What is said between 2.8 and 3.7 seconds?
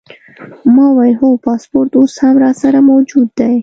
موجود دی.